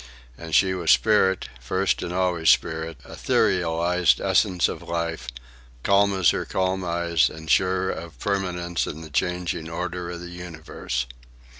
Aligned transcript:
And 0.35 0.55
she 0.55 0.73
was 0.73 0.89
spirit, 0.89 1.47
first 1.59 2.01
and 2.01 2.11
always 2.11 2.49
spirit, 2.49 2.97
etherealized 3.07 4.19
essence 4.19 4.67
of 4.67 4.81
life, 4.81 5.27
calm 5.83 6.11
as 6.19 6.31
her 6.31 6.43
calm 6.43 6.83
eyes, 6.83 7.29
and 7.29 7.47
sure 7.47 7.91
of 7.91 8.17
permanence 8.17 8.87
in 8.87 9.01
the 9.01 9.11
changing 9.11 9.69
order 9.69 10.09
of 10.09 10.19
the 10.21 10.29
universe. 10.31 11.05